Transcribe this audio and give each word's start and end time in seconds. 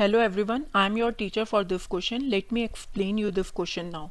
Hello 0.00 0.20
everyone 0.42 0.64
I 0.74 0.86
am 0.86 0.96
your 0.98 1.12
teacher 1.12 1.44
for 1.44 1.64
this 1.64 1.86
question 1.86 2.22
let 2.24 2.52
me 2.52 2.62
explain 2.64 3.18
you 3.18 3.30
this 3.30 3.50
question 3.50 3.86
now 3.86 4.08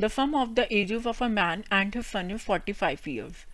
the 0.00 0.08
sum 0.08 0.34
of 0.34 0.48
the 0.48 0.66
ages 0.72 1.06
of 1.06 1.22
a 1.24 1.28
man 1.28 1.64
and 1.72 1.96
his 1.96 2.04
son 2.04 2.30
is 2.30 2.38
forty 2.38 2.72
five 2.72 2.98
years 3.08 3.44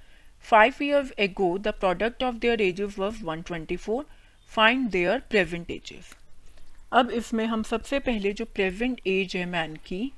five 0.51 0.75
years 0.83 1.11
go 1.33 1.49
the 1.58 1.69
product 1.69 2.22
of 2.22 2.35
their 2.35 2.61
ages 2.61 2.99
was 2.99 3.25
one 3.25 3.43
twenty 3.43 3.76
four 3.76 4.07
find 4.51 4.89
their 4.90 5.19
present 5.31 5.71
ages 5.71 6.15
अब 6.93 7.11
इसमें 7.11 7.44
हम 7.47 7.63
सबसे 7.63 7.98
पहले 7.98 8.33
जो 8.33 8.44
present 8.44 9.01
as 9.07 9.37
है 9.37 9.44
man 9.44 9.76
की, 9.76 10.12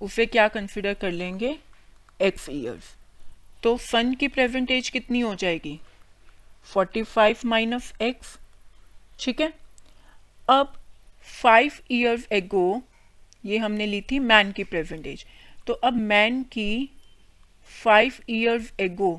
उसे 0.00 0.26
क्या 0.26 0.48
कंसिडर 0.48 0.94
कर 0.94 1.12
लेंगे? 1.12 1.58
एक्स 2.20 2.48
ईयर्स 2.50 2.94
तो 3.62 3.76
सन 3.90 4.14
की 4.14 4.28
प्रेजेंट 4.28 4.70
एज 4.70 4.88
कितनी 4.88 5.20
हो 5.20 5.34
जाएगी? 5.34 5.80
फोर्टी 6.64 7.02
फाइव 7.02 7.36
माइनस 7.44 7.92
एक्स 8.02 8.38
ठीक 9.20 9.40
है? 9.40 9.65
अब 10.48 10.72
फाइव 11.42 11.72
ईयर्स 11.90 12.26
एगो 12.32 12.82
ये 13.44 13.58
हमने 13.58 13.86
ली 13.86 14.00
थी 14.10 14.18
मैन 14.18 14.52
की 14.52 14.64
प्रेजेंट 14.64 15.06
एज 15.06 15.24
तो 15.66 15.72
अब 15.72 15.96
मैन 16.10 16.42
की 16.52 16.90
फाइव 17.84 18.12
ईयर्स 18.30 18.72
एगो 18.80 19.14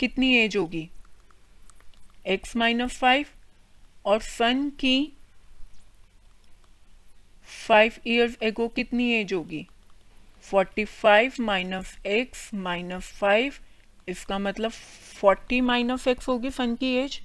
कितनी 0.00 0.34
एज 0.36 0.56
होगी? 0.56 0.88
एक्स 2.26 2.56
माइनस 2.56 2.98
फाइव 2.98 3.26
और 4.04 4.20
सन 4.20 4.68
की 4.80 5.12
फाइव 7.66 7.92
ईयर्स 8.06 8.36
एगो 8.42 8.68
कितनी 8.68 9.12
एज 9.12 9.32
होगी? 9.32 9.66
Forty 10.42 10.84
five 10.84 11.32
minus 11.40 11.96
x 12.06 12.50
minus 12.54 13.12
five 13.20 13.54
इसका 14.08 14.38
मतलब 14.38 14.70
फोर्टी 15.20 15.60
माइनस 15.60 16.08
एक्स 16.08 16.28
होगी 16.28 16.50
सन 16.50 16.74
की 16.74 16.94
एज 16.96 17.20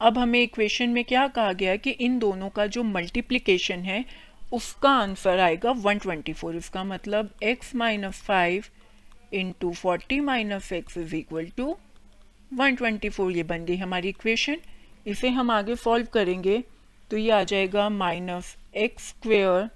अब 0.00 0.18
हमें 0.18 0.40
इक्वेशन 0.42 0.88
में 0.88 1.04
क्या 1.04 1.26
कहा 1.28 1.52
गया 1.52 1.70
है 1.70 1.78
कि 1.78 1.90
इन 1.90 2.18
दोनों 2.18 2.48
का 2.48 2.66
जो 2.66 2.82
मल्टीप्लिकेशन 2.82 3.80
है, 3.80 4.04
उसका 4.52 4.90
आंसर 4.90 5.38
आएगा 5.38 5.72
124 5.74 6.54
इसका 6.54 6.82
मतलब 6.84 7.30
x 7.44 7.74
minus 7.74 8.20
five 8.22 8.64
into 9.32 9.72
forty 9.72 10.20
minus 10.20 10.72
x 10.72 10.96
is 10.98 11.14
equal 11.16 11.46
to 11.56 11.76
124 12.52 13.30
ये 13.30 13.42
बन 13.42 13.64
गई 13.64 13.76
हमारी 13.76 14.08
इक्वेशन 14.08 14.56
इसे 15.06 15.28
हम 15.28 15.50
आगे 15.50 15.76
सॉल्व 15.76 16.06
करेंगे 16.12 16.62
तो 17.10 17.16
ये 17.16 17.30
आ 17.30 17.42
जाएगा 17.44 17.88
minus 17.88 18.56
x 18.76 19.08
square 19.08 19.68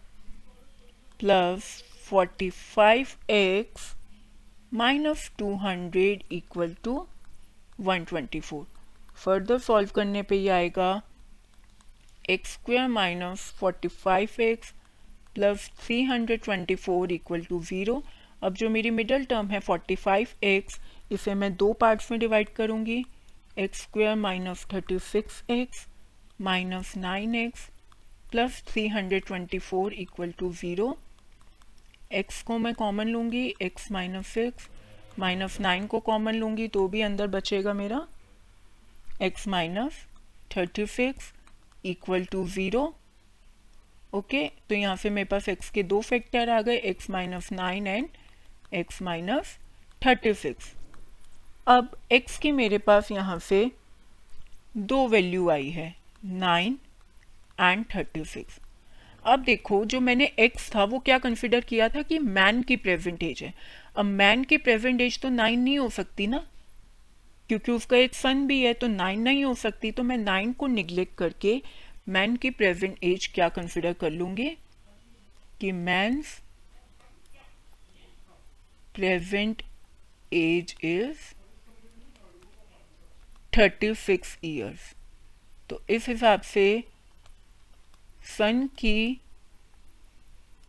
plus 1.21 1.77
forty 2.05 2.51
five 2.51 3.07
x 3.31 3.95
minus 4.75 5.31
two 5.39 5.55
hundred 5.59 6.23
equal 6.33 6.75
to 6.85 7.07
one 7.81 8.05
twenty 8.05 8.41
four 8.41 8.67
further 9.19 9.59
solve 9.61 9.91
करने 9.95 10.23
पे 10.23 10.37
ये 10.37 10.49
आएगा। 10.51 10.91
X 12.31 12.53
square 12.53 12.89
minus 12.89 13.51
forty 13.59 13.89
five 13.89 14.41
x 14.43 14.73
plus 15.35 15.71
three 15.79 16.03
hundred 16.05 16.43
twenty 16.43 16.75
four 16.77 17.13
equal 17.13 17.45
to 17.45 17.61
zero. 17.63 18.03
अब 18.43 18.55
जो 18.55 18.69
मेरी 18.71 18.91
middle 18.91 19.25
term 19.25 19.47
है 19.49 19.61
forty 19.61 19.95
five 19.97 20.29
x, 20.45 20.79
इसे 21.13 21.35
मैं 21.35 21.55
दो 21.57 21.73
पार्ट्स 21.73 22.11
में 22.11 22.19
डिवाइड 22.21 22.49
करूँगी। 22.57 23.05
X 23.59 23.81
square 23.83 24.15
minus 24.17 24.67
thirty 24.73 24.99
six 25.03 25.43
x 25.51 25.87
minus 26.41 26.97
nine 26.97 27.35
x 27.35 27.69
plus 28.31 28.63
three 28.67 28.87
hundred 28.89 29.25
twenty 29.27 29.59
four 29.61 29.93
equal 29.95 30.33
to 30.39 30.53
zero. 30.53 30.97
X 32.13 32.43
को 32.43 32.59
मैं 32.59 32.75
कॉमन 32.75 33.09
लूँगी, 33.09 33.47
x 33.63 33.91
minus 33.93 34.27
six, 34.27 34.69
minus 35.19 35.59
nine 35.61 35.87
को 35.87 36.01
कॉमन 36.01 36.35
लूँगी 36.35 36.69
तो 36.69 36.87
भी 36.89 37.01
अंदर 37.03 37.27
बचेगा 37.29 37.73
मेरा। 37.73 38.07
X 39.23 39.47
minus 39.49 39.93
thirty 40.57 40.87
six 40.87 41.33
equal 41.85 42.25
to 42.25 42.47
zero 42.49 42.83
okay 44.15 44.45
तो 44.69 44.75
यहाँ 44.75 44.97
से 44.97 45.11
मेरे 45.11 45.25
पास 45.25 45.49
एक्स 45.49 45.71
के 45.71 45.83
दो 45.83 46.01
फैक्टर 46.01 46.51
आ 46.51 46.61
गए 46.63 46.77
x 46.91 47.11
minus 47.11 47.53
nine 47.53 47.87
and 47.87 48.09
x 48.75 49.03
minus 49.03 49.59
thirty 50.07 50.35
six 50.35 50.73
अब 51.67 51.97
एक्स 52.13 52.39
की 52.39 52.53
मेरे 52.53 52.79
पास 52.79 53.11
यहाँ 53.13 53.39
से 53.39 53.71
दो 54.77 55.07
वैल्यू 55.09 55.49
आई 55.51 55.69
है 55.71 55.95
नाइन 56.25 56.79
एंड 57.61 57.85
थर्टी 57.95 58.25
सिक्स 58.25 58.61
अब 59.25 59.43
देखो, 59.45 59.85
जो 59.85 60.01
मैंने 60.01 60.25
एक्स 60.39 60.75
था, 60.75 60.85
वो 60.85 60.99
क्या 60.99 61.19
कंसिडर 61.19 61.61
किया 61.61 61.89
था 61.89 62.03
कि 62.03 62.19
मैन 62.19 62.63
की 62.63 62.77
प्रेजेंट 62.77 63.23
एज 63.23 63.43
है। 63.43 63.53
अब 63.97 64.05
मैन 64.05 64.45
की 64.45 64.57
प्रेजेंट 64.57 65.01
एज 65.01 65.21
तो 65.21 65.29
नाइन 65.29 65.61
नहीं 65.61 65.79
हो 65.79 65.89
सकती 65.89 66.27
ना। 66.27 66.45
क्योंकि 67.49 67.73
उसका 67.73 67.97
एक 67.97 68.15
सन 68.15 68.47
भी 68.47 68.63
है 68.63 68.73
तो 68.75 68.87
नाइन 68.87 69.21
नहीं 69.21 69.45
हो 69.45 69.55
सकती 69.55 69.91
तो 69.91 70.03
मैं 70.03 70.17
नाइन 70.17 70.53
को 70.53 70.67
निग्लेक्ट 70.67 71.15
करके 71.15 71.63
मैन 72.09 72.37
की 72.37 72.51
प्रेजेंट 72.51 73.05
एज 73.05 73.27
क्या 73.27 73.49
कंसिडर 73.49 73.93
कर 73.93 74.11
लूँगी? 74.11 74.51
कि 75.61 75.73
man's 75.73 76.41
present 78.95 79.63
age 80.33 80.77
is 80.85 81.19
thirty 83.59 83.95
six 83.95 84.39
years 84.45 84.95
तो 85.71 85.83
इस 85.91 86.09
हिसाब 86.09 86.41
से 86.41 86.85
सन 88.39 88.67
की 88.79 89.21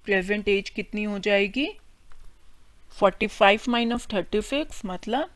प्रेजेंट 0.06 0.48
एज 0.48 0.70
कितनी 0.70 1.04
हो 1.04 1.20
जाएगी? 1.20 1.68
Forty 3.00 3.28
five 3.28 3.62
minus 3.70 4.08
thirty 4.14 4.42
six 4.42 4.82
मतलब 4.86 5.36